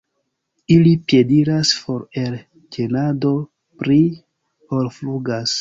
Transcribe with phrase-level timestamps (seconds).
[0.75, 2.39] Ili piediras for el
[2.79, 3.35] ĝenado
[3.83, 4.03] pli
[4.81, 5.49] ol flugas.